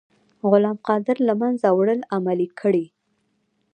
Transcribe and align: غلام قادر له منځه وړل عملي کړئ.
غلام 0.49 0.77
قادر 0.87 1.17
له 1.27 1.33
منځه 1.41 1.67
وړل 1.77 2.01
عملي 2.15 2.47
کړئ. 2.59 2.85